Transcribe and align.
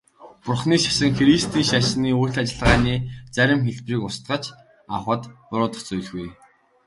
Бурханы 0.45 0.75
шашин 0.83 1.11
христийн 1.19 1.65
шашны 1.71 2.09
үйл 2.21 2.35
ажиллагааны 2.41 2.95
зарим 3.35 3.59
хэлбэрийг 3.63 4.01
тусгаж 4.05 4.43
авахад 4.93 5.21
буруудах 5.49 5.81
зүйлгүй. 5.87 6.27